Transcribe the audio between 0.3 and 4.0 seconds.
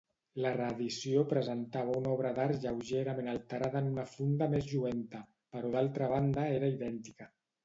La reedició presentava una obra d'art lleugerament alterada en